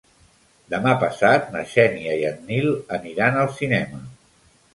Demà 0.73 0.95
passat 1.03 1.45
na 1.55 1.61
Xènia 1.73 2.15
i 2.23 2.25
en 2.31 2.41
Nil 2.49 2.67
aniran 2.99 3.39
al 3.45 3.53
cinema. 3.61 4.03